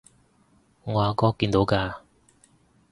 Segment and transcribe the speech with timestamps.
[0.83, 1.99] 我阿哥見到㗎